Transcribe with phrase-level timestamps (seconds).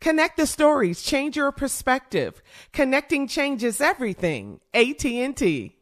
[0.00, 2.42] Connect the stories, change your perspective.
[2.72, 4.60] Connecting changes everything.
[4.72, 5.76] AT&T.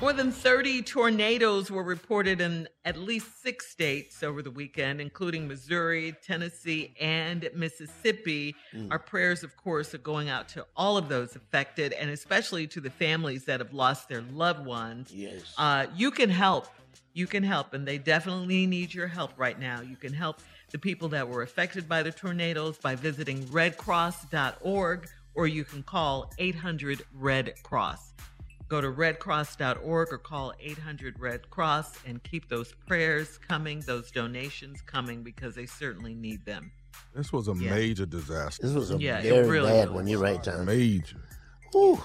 [0.00, 5.48] More than 30 tornadoes were reported in at least six states over the weekend, including
[5.48, 8.54] Missouri, Tennessee, and Mississippi.
[8.72, 8.92] Mm.
[8.92, 12.80] Our prayers, of course, are going out to all of those affected and especially to
[12.80, 15.12] the families that have lost their loved ones.
[15.12, 15.42] Yes.
[15.58, 16.68] Uh, you can help.
[17.14, 19.80] You can help, and they definitely need your help right now.
[19.80, 20.40] You can help
[20.70, 26.32] the people that were affected by the tornadoes by visiting redcross.org or you can call
[26.38, 28.12] 800 Red Cross.
[28.68, 34.82] Go to redcross.org or call 800 Red Cross and keep those prayers coming, those donations
[34.82, 36.70] coming because they certainly need them.
[37.14, 37.70] This was a Yeah.
[37.70, 38.66] major disaster.
[38.66, 39.94] This was a Yeah, very really bad was.
[39.96, 40.06] one.
[40.06, 40.66] You're right, John.
[40.66, 41.16] Major.
[41.72, 42.02] Whew.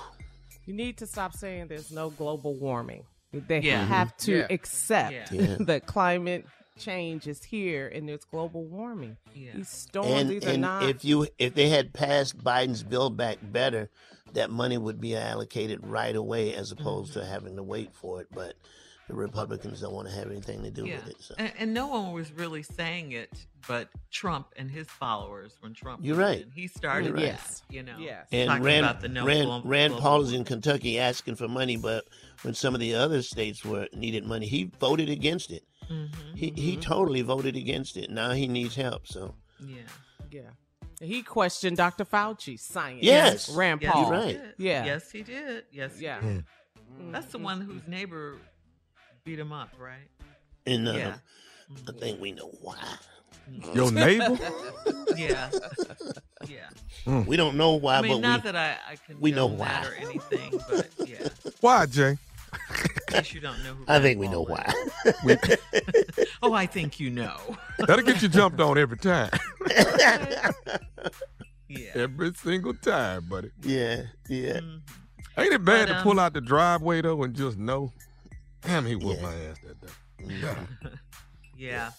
[0.66, 3.04] You need to stop saying there's no global warming.
[3.34, 3.84] They Yeah.
[3.86, 4.40] have to mm-hmm.
[4.42, 4.56] Yeah.
[4.56, 5.56] accept Yeah.
[5.62, 6.46] that climate
[6.78, 9.18] change is here and there's global warming.
[9.34, 9.52] Yeah.
[9.56, 10.84] These storms, And, these are and not.
[10.84, 13.90] if you if they had passed Biden's Build Back Better,
[14.34, 17.20] that money would be allocated right away as opposed Mm-hmm.
[17.22, 18.28] to having to wait for it.
[18.32, 18.56] But
[19.08, 20.96] the Republicans don't want to have anything to do Yeah.
[20.98, 21.16] with it.
[21.20, 21.36] So.
[21.38, 23.30] And, and no one was really saying it
[23.66, 26.42] but Trump and his followers when Trump You're was right.
[26.42, 26.52] in.
[26.52, 27.38] He started You're right.
[27.38, 27.96] that, you know.
[27.98, 28.28] Yes.
[28.34, 31.36] And talking Rand, about the no Rand, global- Rand global Paul is in Kentucky asking
[31.36, 32.04] for money, but
[32.42, 35.64] when some of the other states were needed money, he voted against it.
[35.90, 36.82] Mhm, He he mhm.
[36.82, 38.10] totally voted against it.
[38.10, 39.08] Now he needs help.
[39.08, 39.82] So Yeah.
[40.32, 40.42] yeah.
[41.00, 42.06] He questioned Dr.
[42.06, 43.04] Fauci, science.
[43.04, 43.50] Yes.
[43.50, 44.02] Rand Yes, Paul.
[44.04, 44.54] You're he right.
[44.58, 44.86] Yeah.
[44.86, 45.66] Yes, he did.
[45.72, 46.22] Yes, he Yeah.
[46.22, 46.46] did.
[47.12, 48.38] That's the one whose neighbor
[49.26, 50.08] beat him up, right?
[50.66, 51.16] and uh, Yeah.
[51.88, 52.78] I think we know why.
[53.74, 54.38] Your neighbor?
[55.18, 55.50] Yeah.
[56.48, 57.22] Yeah.
[57.28, 59.46] We don't know why, I mean, but not we that I, I can we know
[59.46, 59.86] why.
[59.86, 61.28] or anything, but yeah.
[61.62, 62.18] Why, Jay?
[63.14, 64.74] In case you don't know who I Rand think we know Paul why.
[65.06, 65.58] is.
[66.42, 67.38] Oh, I think you know.
[67.80, 69.30] That'll get you jumped on every time.
[71.70, 71.92] Yeah.
[71.96, 73.50] Every single time, buddy.
[73.64, 74.60] yeah, yeah.
[74.60, 74.82] Mhm.
[75.38, 77.92] Ain't it bad But, to um, pull out the driveway though and just know?
[78.62, 79.28] Damn, he whooped Yeah.
[79.28, 79.88] my ass that day.
[80.40, 80.56] Yeah.
[81.58, 81.92] Yeah.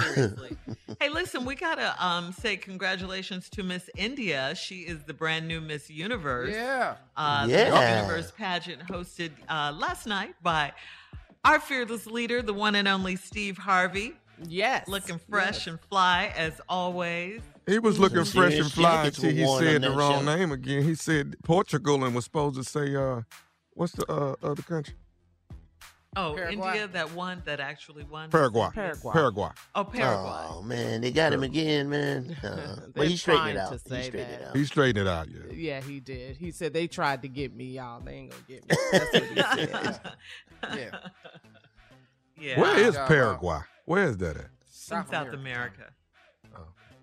[0.00, 0.56] Seriously.
[1.00, 4.54] hey, listen, we gotta um, say congratulations to Miss India.
[4.54, 6.50] She is the brand new Miss Universe.
[6.52, 6.96] Yeah.
[7.16, 7.70] Uh, The Yeah.
[7.70, 10.72] Miss Universe pageant hosted uh, last night by
[11.44, 14.14] our fearless leader, the one and only Steve Harvey.
[14.48, 14.88] Yes.
[14.88, 17.42] Looking fresh and fly as always.
[17.66, 20.36] He was looking Some fresh and fly until he said the wrong show.
[20.36, 20.82] name again.
[20.82, 23.20] He said Portugal and was supposed to say uh
[23.74, 24.94] what's the uh, other country?
[26.14, 26.68] Oh, Paraguay.
[26.68, 28.28] India, that one that actually won.
[28.28, 28.68] Paraguay.
[28.74, 29.12] Paraguay.
[29.12, 29.48] Paraguay.
[29.74, 30.46] Oh, Paraguay.
[30.50, 32.36] Oh man, they got him again, man.
[32.52, 33.72] Uh, but he straightened it out.
[33.72, 34.56] He say straightened it out.
[34.56, 35.52] He straightened it out, yeah.
[35.52, 36.36] Yeah, he did.
[36.36, 38.00] He said they tried to get me, y'all.
[38.00, 38.76] They ain't gonna get me.
[38.92, 40.00] That's what he said.
[40.74, 40.90] Yeah.
[42.38, 42.60] yeah.
[42.60, 43.60] Where is Paraguay?
[43.84, 44.44] Where is that at?
[44.44, 44.50] in
[45.06, 45.84] South America.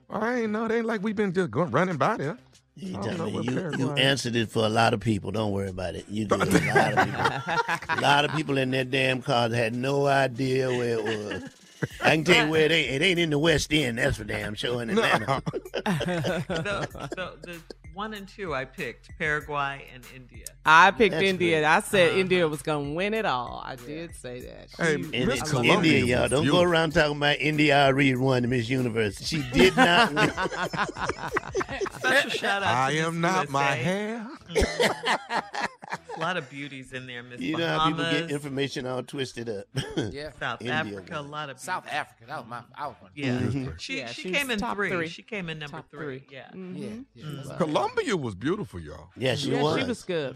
[0.10, 0.66] I ain't know.
[0.66, 2.38] It ain't like we've been just going running by there.
[2.82, 5.32] You, don't know you, you answered it for a lot of people.
[5.32, 6.06] Don't worry about it.
[6.10, 6.42] You good.
[6.42, 6.46] A
[6.76, 7.98] lot of people.
[7.98, 11.44] a lot of people in that damn car had no idea where it was.
[12.02, 13.02] I can tell you where it ain't.
[13.02, 13.98] It ain't in the West End.
[13.98, 15.42] That's for damn sure in Atlanta.
[15.74, 17.62] the, the, the
[18.00, 20.46] one and two I picked Paraguay and India.
[20.66, 21.58] I picked That's India.
[21.60, 21.66] good.
[21.66, 22.20] I said Uh-huh.
[22.20, 23.62] India was gonna win it all.
[23.66, 24.70] I did say that.
[24.78, 26.30] Hey, She- Miss it's Colombia India, y'all.
[26.30, 26.64] Don't beautiful.
[26.64, 29.22] go around talking about India Reed won the Miss Universe.
[29.22, 30.30] She did not win.
[31.92, 32.74] Special shout out.
[32.88, 34.26] I to am Miss not my hair.
[36.16, 39.50] A lot of beauties in there, Miss You know how people get information all twisted
[39.50, 39.66] up.
[40.12, 40.32] Yeah.
[40.40, 41.20] South India Africa.
[41.20, 41.86] A lot of South.
[41.88, 42.26] Africa.
[42.28, 42.62] That was my.
[42.76, 43.12] I was one.
[43.16, 43.80] Yeah, Mhm.
[43.80, 44.90] she Yeah, she she's came in top three.
[44.90, 45.08] three.
[45.08, 46.20] She came in number Top three.
[46.20, 46.28] three.
[46.38, 46.50] Yeah.
[46.54, 46.78] Mhm.
[46.78, 46.88] Yeah.
[47.16, 47.36] yeah Mm.
[47.44, 49.10] that's- Colombia was beautiful, y'all.
[49.18, 49.82] yeah, she yeah, was.
[49.82, 50.36] she was good.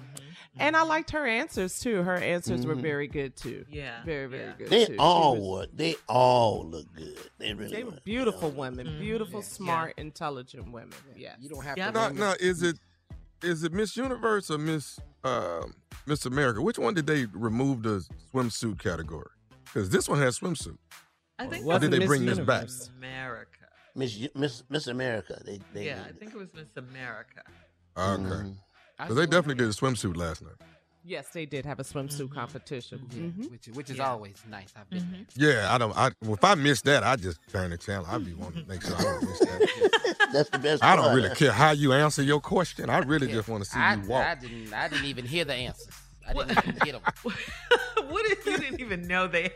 [0.58, 2.04] And I liked her answers too.
[2.04, 2.82] Her answers were Mhm.
[2.82, 3.66] very good too.
[3.70, 4.54] Yeah, Very, very yeah.
[4.58, 4.70] good.
[4.70, 4.96] They too.
[5.00, 5.76] All was- were.
[5.76, 7.18] They all look good.
[7.40, 8.00] They really They were were.
[8.04, 10.94] beautiful women, beautiful, smart, intelligent women.
[11.16, 11.92] Yeah, You don't have to.
[11.92, 12.78] Now, now is it
[13.44, 15.64] is it Miss Universe or Miss uh,
[16.06, 16.62] Miss America?
[16.62, 19.30] Which one did they remove the swimsuit category?
[19.66, 20.78] Because this one has swimsuit.
[21.40, 22.68] I think Or that did they was bring this Miss back?
[22.98, 23.50] America.
[23.96, 25.42] Miss Miss Miss America.
[25.46, 27.44] They they Yeah, I think it was Miss America.
[27.98, 28.24] Okay.
[28.24, 28.58] Mhm.
[29.00, 30.56] I Because they definitely did a swimsuit last night.
[31.06, 32.34] Yes, they did have a swimsuit Mhm.
[32.34, 33.06] competition.
[33.12, 33.52] Yeah, Mhm.
[33.52, 34.10] which which is Yeah.
[34.10, 34.70] always nice.
[34.76, 35.02] I've been.
[35.04, 35.26] Mhm.
[35.36, 35.92] Yeah, I don't.
[35.98, 38.06] I well, if I miss that, I just turn the channel.
[38.10, 40.28] I'd be wanting to make sure I don't miss that.
[40.34, 40.82] That's the best.
[40.84, 41.16] I don't part.
[41.18, 42.90] really care how you answer your question.
[42.90, 44.26] I really just want to see I, you walk.
[44.26, 44.74] I didn't.
[44.74, 45.94] I didn't even hear the answers.
[46.26, 47.02] I didn't even get them.
[48.10, 49.52] what if you didn't even know they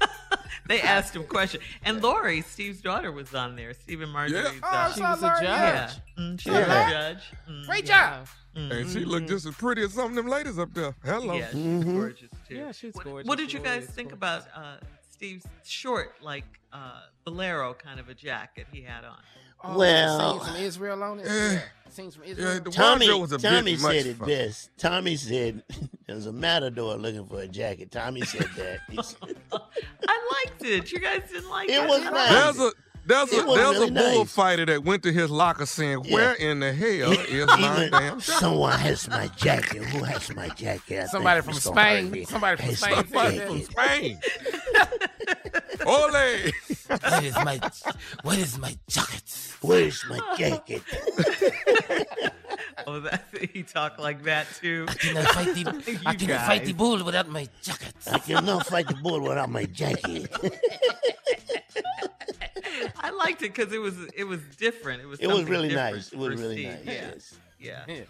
[0.68, 1.62] they asked him questions.
[1.84, 3.74] And Lori, Steve's daughter, was on there.
[3.74, 4.94] Steve and Marjorie's Oh, daughter.
[4.94, 5.42] She was a judge.
[5.42, 7.22] Yeah, Mm, she was a judge.
[7.48, 8.16] Mm, Great yeah.
[8.20, 8.28] job.
[8.58, 8.70] Mm.
[8.80, 10.94] and she looked just as pretty as some of them ladies up there.
[11.04, 11.34] Hello.
[11.34, 11.84] Yeah, she's Mhm.
[11.94, 12.54] gorgeous too.
[12.56, 13.28] Yeah, she's what, gorgeous.
[13.28, 14.46] What did you guys is think gorgeous.
[14.52, 14.76] about uh,
[15.12, 19.18] Steve's short, like uh, bolero kind of a jacket he had on?
[19.62, 21.26] Oh, Well- scenes from Israel on it.
[21.26, 21.52] Eh.
[21.54, 21.60] Yeah,
[21.90, 22.54] scenes from Israel.
[22.54, 24.70] Yeah, the Tommy was a Tommy bit said it for- best.
[24.78, 25.62] Tommy said
[26.06, 27.90] there's a matador looking for a jacket.
[27.90, 28.80] Tommy said that.
[29.04, 29.36] Said,
[30.08, 30.92] I liked it.
[30.92, 31.72] You guys didn't like it?
[31.74, 32.30] It was nice.
[32.56, 32.72] There's a
[33.08, 34.14] there's a there's really a nice.
[34.14, 36.14] bullfighter that went to his locker saying, Yeah.
[36.14, 39.82] "Where in the hell is my went, damn jacket?" Someone has my jacket.
[39.84, 41.00] Who has my jacket?
[41.00, 42.26] I Somebody from Spain.
[42.26, 43.62] Somebody from has Spain my said Somebody from.
[43.62, 44.20] Spain.
[45.86, 46.52] Ole.
[46.88, 47.60] What is my
[48.22, 49.22] What is my jacket?
[49.60, 50.82] Where's my jacket?
[52.86, 54.86] Oh, that he talked like that too.
[54.88, 57.94] I cannot fight the I You cannot fight the bull without my jacket.
[58.10, 60.30] I cannot fight the bull without my jacket.
[63.18, 65.02] I liked it because it was it was different.
[65.02, 66.12] It was It was really nice.
[66.12, 66.68] It was really Steve.
[66.68, 66.84] nice.
[66.86, 67.34] Yeah, Yes.
[67.58, 67.84] yeah.
[67.88, 68.00] Yeah.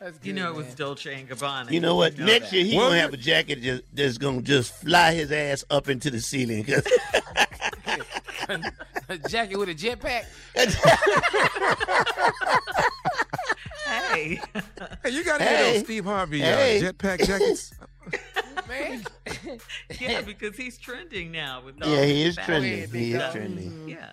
[0.00, 0.74] That's good, You know, it was man.
[0.76, 1.70] Dolce and Gabbana.
[1.70, 2.18] You know what?
[2.18, 2.56] know Next that.
[2.56, 5.88] year he Was gonna have a jacket just that's gonna just fly his ass up
[5.88, 6.64] into the ceiling.
[6.64, 6.82] 'cause-
[9.08, 10.24] a jacket with a jetpack.
[13.86, 14.40] Hey,
[15.02, 15.64] Hey, you got to Hey.
[15.64, 17.72] hear those Steve Harvey uh, jetpack jackets.
[18.68, 19.02] Man.
[20.00, 22.90] yeah, because he's trending now with all yeah, he is trending.
[22.90, 23.32] He is stuff.
[23.34, 23.88] trending.
[23.88, 24.12] Yeah,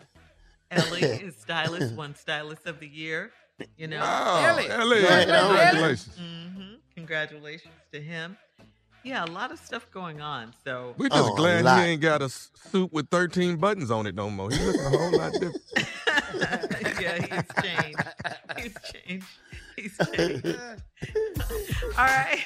[0.72, 3.32] Ellie is stylist, one stylist of the year.
[3.78, 4.70] You know, Oh, Ellie.
[4.70, 6.18] Ellie, Right, congratulations.
[6.18, 8.38] hmm congratulations to him.
[9.04, 10.54] Yeah, a lot of stuff going on.
[10.66, 11.80] So we're just Oh, glad lot.
[11.84, 14.52] he ain't got a suit with 13 buttons on it no more.
[14.52, 15.56] He looking a whole lot different.
[17.00, 18.00] yeah, he's changed.
[18.58, 19.28] He's changed.
[19.78, 20.46] He's changed.
[21.98, 22.44] All right.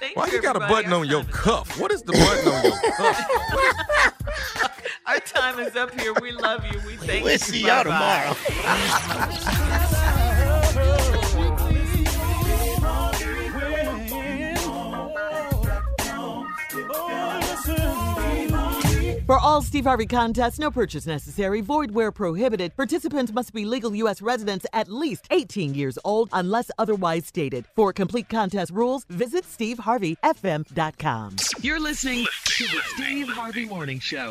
[0.00, 0.74] Thank Why you got a everybody.
[0.74, 1.78] button Our on your time cuff?
[1.80, 4.72] What is the button on your cuff?
[5.06, 5.12] up.
[5.12, 6.12] Our time is up here.
[6.20, 6.80] We love you.
[6.86, 7.24] We thank you.
[7.24, 7.38] We'll you.
[7.38, 8.34] see y'all Bye-bye.
[8.34, 9.76] tomorrow.
[19.26, 22.76] For all Steve Harvey contests, no purchase necessary, void where prohibited.
[22.76, 24.22] Participants must be legal U.S.
[24.22, 27.64] residents at least 18 years old unless otherwise stated.
[27.74, 31.36] For complete contest rules, visit SteveHarveyFM.com.
[31.60, 34.30] You're listening to the Steve Harvey Morning Show.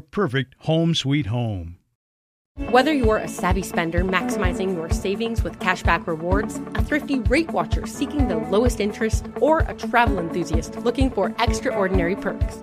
[0.00, 1.76] perfect home sweet home.
[2.70, 7.86] Whether you're a savvy spender maximizing your savings with cashback rewards, a thrifty rate watcher
[7.86, 12.62] seeking the lowest interest, or a travel enthusiast looking for extraordinary perks,